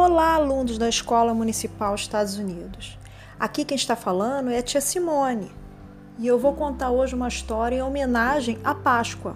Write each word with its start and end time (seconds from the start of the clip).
Olá, 0.00 0.34
alunos 0.36 0.78
da 0.78 0.88
Escola 0.88 1.34
Municipal 1.34 1.92
Estados 1.92 2.38
Unidos. 2.38 2.96
Aqui 3.36 3.64
quem 3.64 3.74
está 3.74 3.96
falando 3.96 4.48
é 4.48 4.58
a 4.58 4.62
tia 4.62 4.80
Simone 4.80 5.50
e 6.20 6.24
eu 6.24 6.38
vou 6.38 6.54
contar 6.54 6.92
hoje 6.92 7.16
uma 7.16 7.26
história 7.26 7.74
em 7.74 7.82
homenagem 7.82 8.60
à 8.62 8.76
Páscoa. 8.76 9.34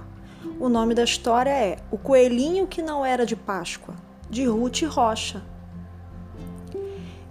O 0.61 0.69
nome 0.69 0.95
da 0.95 1.03
história 1.03 1.51
é 1.51 1.79
O 1.91 1.99
Coelhinho 1.99 2.69
que 2.69 2.81
Não 2.81 3.05
Era 3.05 3.27
de 3.27 3.35
Páscoa, 3.35 3.97
de 4.31 4.45
Ruth 4.45 4.83
Rocha. 4.83 5.43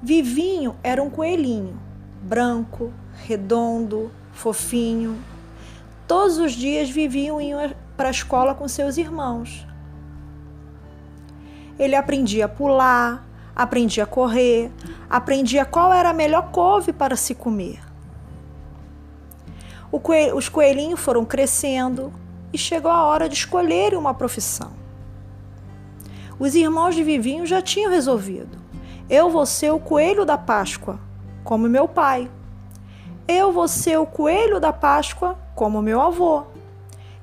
Vivinho 0.03 0.75
era 0.83 1.01
um 1.01 1.09
coelhinho, 1.09 1.79
branco, 2.21 2.91
redondo, 3.25 4.11
fofinho. 4.33 5.17
Todos 6.05 6.37
os 6.37 6.51
dias 6.51 6.89
viviam 6.89 7.39
iam 7.39 7.71
para 7.95 8.09
a 8.09 8.11
escola 8.11 8.53
com 8.53 8.67
seus 8.67 8.97
irmãos. 8.97 9.65
Ele 11.81 11.95
aprendia 11.95 12.45
a 12.45 12.47
pular, 12.47 13.25
aprendia 13.55 14.03
a 14.03 14.05
correr, 14.05 14.71
aprendia 15.09 15.65
qual 15.65 15.91
era 15.91 16.11
a 16.11 16.13
melhor 16.13 16.51
couve 16.51 16.93
para 16.93 17.15
se 17.15 17.33
comer. 17.33 17.79
Coelho, 19.91 20.37
os 20.37 20.47
coelhinhos 20.47 20.99
foram 20.99 21.25
crescendo 21.25 22.13
e 22.53 22.57
chegou 22.57 22.91
a 22.91 23.03
hora 23.03 23.27
de 23.27 23.33
escolherem 23.33 23.97
uma 23.97 24.13
profissão. 24.13 24.73
Os 26.37 26.53
irmãos 26.53 26.93
de 26.93 27.03
Vivinho 27.03 27.47
já 27.47 27.63
tinham 27.63 27.89
resolvido. 27.89 28.59
Eu 29.09 29.31
vou 29.31 29.47
ser 29.47 29.71
o 29.71 29.79
coelho 29.79 30.23
da 30.23 30.37
Páscoa, 30.37 30.99
como 31.43 31.67
meu 31.67 31.87
pai. 31.87 32.29
Eu 33.27 33.51
vou 33.51 33.67
ser 33.67 33.97
o 33.97 34.05
coelho 34.05 34.59
da 34.59 34.71
Páscoa, 34.71 35.35
como 35.55 35.81
meu 35.81 35.99
avô. 35.99 36.43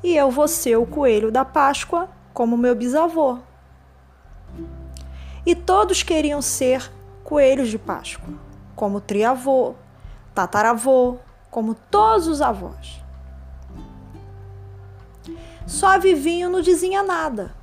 E 0.02 0.16
eu 0.16 0.32
vou 0.32 0.48
ser 0.48 0.76
o 0.76 0.84
coelho 0.84 1.30
da 1.30 1.44
Páscoa, 1.44 2.08
como 2.34 2.56
meu 2.56 2.74
bisavô 2.74 3.38
e 5.44 5.54
todos 5.54 6.02
queriam 6.02 6.42
ser 6.42 6.90
coelhos 7.24 7.68
de 7.68 7.78
Páscoa, 7.78 8.34
como 8.74 9.00
triavô, 9.00 9.74
tataravô, 10.34 11.16
como 11.50 11.74
todos 11.74 12.26
os 12.26 12.40
avós. 12.40 13.02
Só 15.66 15.98
Vivinho 15.98 16.48
não 16.48 16.60
dizia 16.62 17.02
nada. 17.02 17.54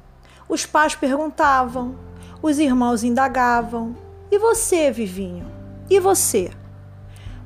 Os 0.47 0.65
pais 0.65 0.95
perguntavam, 0.95 1.95
os 2.41 2.59
irmãos 2.59 3.03
indagavam: 3.03 3.95
E 4.29 4.37
você, 4.37 4.91
Vivinho? 4.91 5.51
E 5.89 5.99
você? 5.99 6.51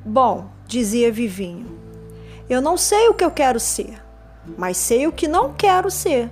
Bom, 0.03 0.49
dizia 0.65 1.11
Vivinho, 1.11 1.79
eu 2.49 2.61
não 2.61 2.75
sei 2.75 3.07
o 3.07 3.13
que 3.13 3.23
eu 3.23 3.31
quero 3.31 3.59
ser, 3.59 4.01
mas 4.57 4.75
sei 4.75 5.07
o 5.07 5.11
que 5.11 5.27
não 5.27 5.53
quero 5.53 5.89
ser: 5.89 6.29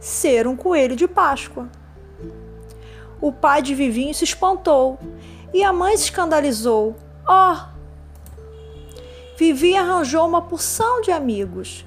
ser 0.00 0.46
um 0.46 0.56
coelho 0.56 0.96
de 0.96 1.06
Páscoa. 1.06 1.68
O 3.20 3.30
pai 3.30 3.60
de 3.60 3.74
Vivinho 3.74 4.14
se 4.14 4.24
espantou 4.24 4.98
e 5.52 5.62
a 5.62 5.72
mãe 5.72 5.96
se 5.96 6.04
escandalizou. 6.04 6.96
Oh! 7.28 7.56
Vivi 9.36 9.76
arranjou 9.76 10.26
uma 10.26 10.42
porção 10.42 11.00
de 11.00 11.10
amigos. 11.10 11.86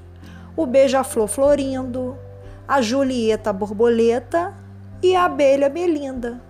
O 0.56 0.66
beija-flor 0.66 1.28
Florindo, 1.28 2.18
a 2.68 2.82
Julieta 2.82 3.52
Borboleta 3.52 4.54
e 5.02 5.16
a 5.16 5.26
abelha 5.26 5.70
Belinda. 5.70 6.42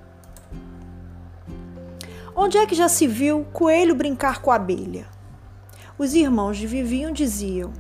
Onde 2.35 2.57
é 2.57 2.65
que 2.65 2.75
já 2.75 2.89
se 2.89 3.07
viu 3.07 3.45
coelho 3.53 3.95
brincar 3.95 4.41
com 4.41 4.51
a 4.51 4.55
abelha? 4.55 5.05
Os 5.97 6.13
irmãos 6.13 6.57
de 6.57 6.65
Vivinho 6.65 7.11
diziam, 7.11 7.71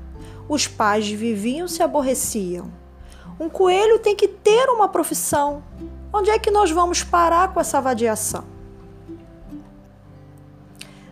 os 0.47 0.67
pais 0.67 1.05
de 1.05 1.15
Vivinho 1.15 1.67
se 1.67 1.81
aborreciam. 1.81 2.71
Um 3.39 3.49
coelho 3.49 3.99
tem 3.99 4.15
que 4.15 4.27
ter 4.27 4.69
uma 4.69 4.87
profissão. 4.87 5.63
Onde 6.15 6.29
é 6.29 6.37
que 6.37 6.51
nós 6.51 6.69
vamos 6.69 7.03
parar 7.03 7.51
com 7.51 7.59
essa 7.59 7.81
vadiação? 7.81 8.43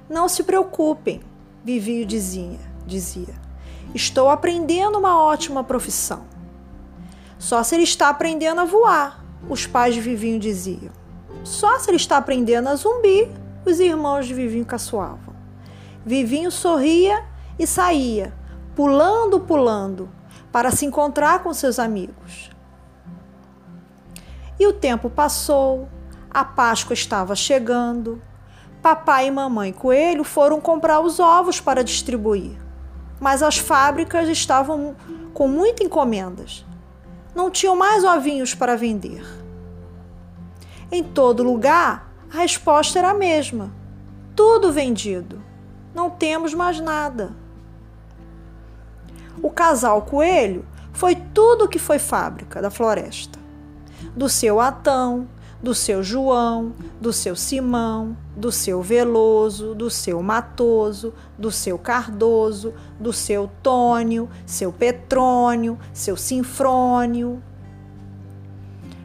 Não 0.07 0.29
se 0.29 0.43
preocupem, 0.43 1.21
Vivio 1.63 2.05
dizia, 2.05 2.59
dizia. 2.85 3.33
Estou 3.95 4.29
aprendendo 4.29 4.99
uma 4.99 5.19
ótima 5.19 5.63
profissão. 5.63 6.21
Só 7.39 7.63
se 7.63 7.73
ele 7.73 7.83
está 7.83 8.09
aprendendo 8.09 8.61
a 8.61 8.65
voar, 8.65 9.25
os 9.49 9.65
pais 9.65 9.95
de 9.95 10.01
Vivinho 10.01 10.39
diziam. 10.39 10.93
Só 11.43 11.79
se 11.79 11.89
ele 11.89 11.97
está 11.97 12.17
aprendendo 12.17 12.69
a 12.69 12.75
zumbi, 12.75 13.27
os 13.65 13.79
irmãos 13.79 14.27
de 14.27 14.35
Vivinho 14.35 14.65
caçoavam. 14.65 15.33
Vivinho 16.05 16.51
sorria 16.51 17.25
e 17.57 17.65
saía, 17.65 18.31
pulando, 18.75 19.39
pulando, 19.39 20.09
para 20.51 20.69
se 20.69 20.85
encontrar 20.85 21.41
com 21.41 21.51
seus 21.55 21.79
amigos. 21.79 22.51
E 24.61 24.67
o 24.67 24.71
tempo 24.71 25.09
passou, 25.09 25.89
a 26.29 26.45
Páscoa 26.45 26.93
estava 26.93 27.35
chegando. 27.35 28.21
Papai 28.79 29.25
e 29.25 29.31
mamãe 29.31 29.73
coelho 29.73 30.23
foram 30.23 30.61
comprar 30.61 30.99
os 30.99 31.19
ovos 31.19 31.59
para 31.59 31.83
distribuir, 31.83 32.59
mas 33.19 33.41
as 33.41 33.57
fábricas 33.57 34.29
estavam 34.29 34.95
com 35.33 35.47
muitas 35.47 35.87
encomendas. 35.87 36.63
Não 37.33 37.49
tinham 37.49 37.75
mais 37.75 38.03
ovinhos 38.03 38.53
para 38.53 38.77
vender. 38.77 39.25
Em 40.91 41.03
todo 41.03 41.41
lugar, 41.41 42.13
a 42.31 42.37
resposta 42.37 42.99
era 42.99 43.09
a 43.09 43.15
mesma: 43.15 43.73
tudo 44.35 44.71
vendido. 44.71 45.43
Não 45.91 46.07
temos 46.07 46.53
mais 46.53 46.79
nada. 46.79 47.35
O 49.41 49.49
casal 49.49 50.03
coelho 50.03 50.63
foi 50.93 51.15
tudo 51.15 51.65
o 51.65 51.67
que 51.67 51.79
foi 51.79 51.97
fábrica 51.97 52.61
da 52.61 52.69
floresta 52.69 53.40
do 54.15 54.27
seu 54.27 54.59
Atão, 54.59 55.27
do 55.61 55.75
seu 55.75 56.01
João, 56.01 56.73
do 56.99 57.13
seu 57.13 57.35
Simão, 57.35 58.17
do 58.35 58.51
seu 58.51 58.81
Veloso, 58.81 59.75
do 59.75 59.89
seu 59.89 60.21
Matoso, 60.21 61.13
do 61.37 61.51
seu 61.51 61.77
Cardoso, 61.77 62.73
do 62.99 63.13
seu 63.13 63.49
Tônio, 63.61 64.29
seu 64.45 64.71
Petrônio, 64.73 65.77
seu 65.93 66.17
Sinfrônio. 66.17 67.41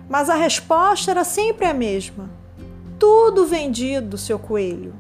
Mas 0.09 0.31
a 0.31 0.35
resposta 0.35 1.11
era 1.11 1.25
sempre 1.25 1.67
a 1.67 1.75
mesma. 1.75 2.31
Tudo 2.99 3.45
vendido, 3.45 4.17
seu 4.17 4.39
coelho. 4.39 4.95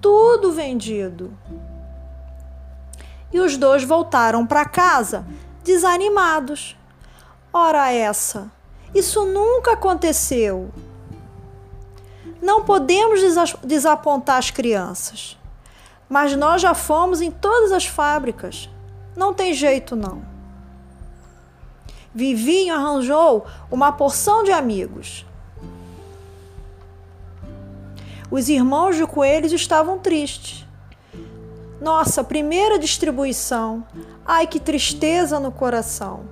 Tudo 0.00 0.50
vendido. 0.50 1.32
E 3.32 3.38
os 3.38 3.56
dois 3.56 3.84
voltaram 3.84 4.44
para 4.44 4.64
casa 4.64 5.24
desanimados. 5.62 6.76
Ora 7.52 7.92
essa, 7.92 8.50
isso 8.94 9.24
nunca 9.24 9.72
aconteceu. 9.72 10.70
Não 12.40 12.64
podemos 12.64 13.20
desapontar 13.62 14.36
as 14.36 14.50
crianças, 14.50 15.38
mas 16.08 16.36
nós 16.36 16.60
já 16.60 16.74
fomos 16.74 17.20
em 17.20 17.30
todas 17.30 17.72
as 17.72 17.86
fábricas. 17.86 18.68
Não 19.16 19.32
tem 19.32 19.54
jeito, 19.54 19.94
não. 19.94 20.22
Vivinho 22.14 22.74
arranjou 22.74 23.46
uma 23.70 23.92
porção 23.92 24.44
de 24.44 24.52
amigos. 24.52 25.24
Os 28.30 28.48
irmãos 28.48 28.96
de 28.96 29.06
coelhos 29.06 29.52
estavam 29.52 29.98
tristes. 29.98 30.66
Nossa, 31.80 32.22
primeira 32.22 32.78
distribuição. 32.78 33.86
Ai, 34.24 34.46
que 34.46 34.60
tristeza 34.60 35.40
no 35.40 35.50
coração. 35.50 36.24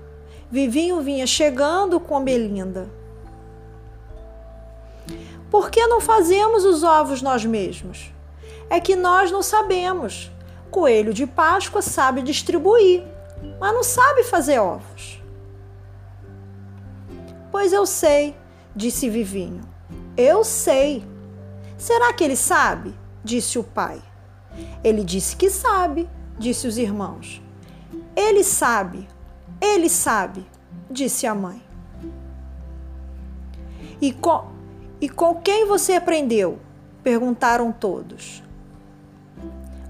Vivinho 0.50 1.00
vinha 1.00 1.26
chegando 1.26 2.00
com 2.00 2.24
Belinda. 2.24 2.90
Por 5.50 5.70
que 5.70 5.86
não 5.86 6.00
fazemos 6.00 6.64
os 6.64 6.82
ovos 6.82 7.22
nós 7.22 7.44
mesmos? 7.44 8.12
É 8.68 8.80
que 8.80 8.96
nós 8.96 9.30
não 9.30 9.42
sabemos. 9.42 10.30
Coelho 10.70 11.12
de 11.12 11.26
Páscoa 11.26 11.82
sabe 11.82 12.22
distribuir, 12.22 13.04
mas 13.60 13.74
não 13.74 13.82
sabe 13.82 14.24
fazer 14.24 14.58
ovos. 14.58 15.20
Pois 17.50 17.72
eu 17.72 17.84
sei, 17.86 18.36
disse 18.74 19.08
Vivinho. 19.08 19.62
Eu 20.16 20.44
sei. 20.44 21.04
Será 21.76 22.12
que 22.12 22.22
ele 22.22 22.36
sabe? 22.36 22.94
disse 23.22 23.58
o 23.58 23.64
pai. 23.64 24.02
Ele 24.82 25.04
disse 25.04 25.36
que 25.36 25.50
sabe, 25.50 26.08
disse 26.38 26.66
os 26.66 26.78
irmãos. 26.78 27.42
Ele 28.16 28.42
sabe, 28.42 29.08
ele 29.60 29.88
sabe, 29.90 30.46
disse 30.90 31.26
a 31.26 31.34
mãe. 31.34 31.62
E 34.00 34.12
com, 34.12 34.46
e 35.00 35.08
com 35.08 35.34
quem 35.34 35.66
você 35.66 35.92
aprendeu? 35.92 36.58
perguntaram 37.02 37.72
todos. 37.72 38.42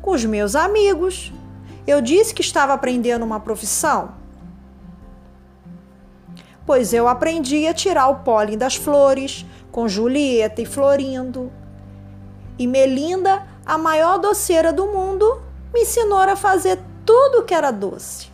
Com 0.02 0.12
os 0.12 0.24
meus 0.24 0.54
amigos. 0.54 1.32
Eu 1.86 2.00
disse 2.00 2.34
que 2.34 2.40
estava 2.40 2.72
aprendendo 2.72 3.24
uma 3.24 3.40
profissão. 3.40 4.12
Pois 6.64 6.92
eu 6.92 7.08
aprendi 7.08 7.66
a 7.66 7.74
tirar 7.74 8.08
o 8.08 8.20
pólen 8.20 8.56
das 8.56 8.76
flores 8.76 9.44
com 9.72 9.88
Julieta 9.88 10.62
e 10.62 10.66
Florindo. 10.66 11.50
E 12.58 12.66
Melinda, 12.66 13.44
a 13.66 13.76
maior 13.76 14.18
doceira 14.18 14.72
do 14.72 14.86
mundo, 14.86 15.42
me 15.74 15.82
ensinou 15.82 16.18
a 16.18 16.36
fazer 16.36 16.78
tudo 17.04 17.42
que 17.44 17.54
era 17.54 17.70
doce 17.70 18.30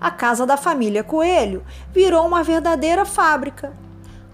a 0.00 0.10
casa 0.10 0.46
da 0.46 0.56
família 0.56 1.04
Coelho 1.04 1.62
virou 1.92 2.26
uma 2.26 2.42
verdadeira 2.42 3.04
fábrica. 3.04 3.72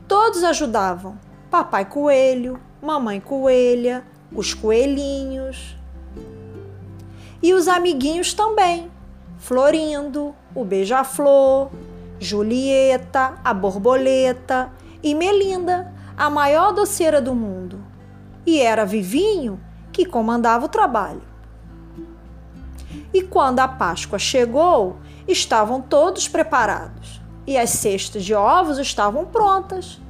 Todos 0.06 0.44
ajudavam: 0.44 1.18
papai 1.50 1.84
coelho, 1.84 2.60
mamãe 2.80 3.20
coelha, 3.20 4.04
os 4.32 4.54
coelhinhos. 4.54 5.76
E 7.42 7.52
os 7.52 7.66
amiguinhos 7.66 8.32
também: 8.32 8.90
Florindo, 9.38 10.34
o 10.54 10.64
beija-flor, 10.64 11.70
Julieta, 12.20 13.34
a 13.44 13.52
borboleta 13.52 14.70
e 15.02 15.14
Melinda, 15.14 15.92
a 16.16 16.30
maior 16.30 16.72
doceira 16.72 17.20
do 17.20 17.34
mundo. 17.34 17.84
E 18.46 18.60
era 18.60 18.86
Vivinho 18.86 19.60
que 19.92 20.06
comandava 20.06 20.66
o 20.66 20.68
trabalho. 20.68 21.22
E 23.12 23.22
quando 23.22 23.60
a 23.60 23.68
Páscoa 23.68 24.18
chegou, 24.18 24.98
estavam 25.28 25.80
todos 25.80 26.28
preparados 26.28 27.20
e 27.46 27.56
as 27.56 27.70
cestas 27.70 28.24
de 28.24 28.34
ovos 28.34 28.78
estavam 28.78 29.24
prontas. 29.24 30.00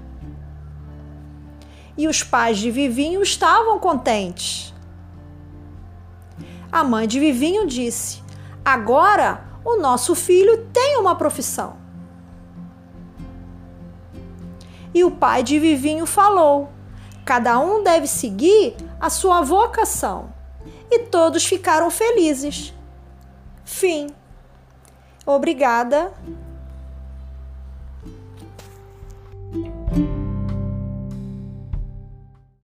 E 1.97 2.07
os 2.09 2.23
pais 2.23 2.59
de 2.59 2.71
Vivinho 2.71 3.23
estavam 3.23 3.79
contentes. 3.79 4.75
A 6.71 6.85
mãe 6.85 7.07
de 7.07 7.19
Vivinho 7.19 7.67
disse: 7.67 8.23
Agora 8.65 9.45
o 9.65 9.77
nosso 9.77 10.15
filho 10.15 10.67
tem 10.73 10.99
uma 10.99 11.15
profissão. 11.15 11.77
E 14.93 15.05
o 15.05 15.11
pai 15.11 15.43
de 15.43 15.59
Vivinho 15.59 16.07
falou: 16.07 16.71
Cada 17.25 17.59
um 17.59 17.83
deve 17.83 18.07
seguir 18.07 18.77
a 19.01 19.11
sua 19.11 19.43
vocação. 19.43 20.35
E 20.91 21.01
todos 21.01 21.45
ficaram 21.45 21.91
felizes. 21.91 22.73
Fim. 23.65 24.09
Obrigada 25.27 26.15